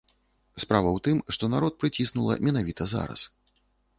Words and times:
Справа 0.63 0.89
ў 0.97 1.03
тым, 1.07 1.17
што 1.35 1.43
народ 1.55 1.77
прыціснула 1.83 2.39
менавіта 2.47 2.83
зараз. 2.97 3.21